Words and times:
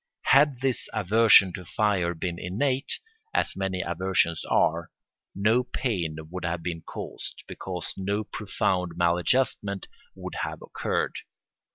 Had 0.23 0.61
this 0.61 0.89
aversion 0.93 1.53
to 1.53 1.63
fire 1.63 2.15
been 2.15 2.39
innate, 2.39 2.97
as 3.35 3.55
many 3.55 3.83
aversions 3.83 4.43
are, 4.45 4.89
no 5.35 5.63
pain 5.63 6.17
would 6.31 6.43
have 6.43 6.63
been 6.63 6.81
caused, 6.81 7.43
because 7.45 7.93
no 7.95 8.23
profound 8.23 8.93
maladjustment 8.95 9.87
would 10.15 10.37
have 10.41 10.59
occurred. 10.63 11.19